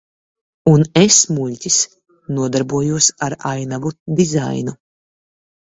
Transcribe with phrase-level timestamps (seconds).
[0.71, 1.77] Un es, muļķis,
[2.39, 3.93] nodarbojos ar ainavu
[4.23, 4.79] dizainu.